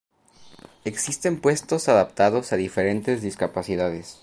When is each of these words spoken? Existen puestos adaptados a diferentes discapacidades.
Existen 0.83 1.39
puestos 1.39 1.87
adaptados 1.87 2.51
a 2.51 2.55
diferentes 2.55 3.21
discapacidades. 3.21 4.19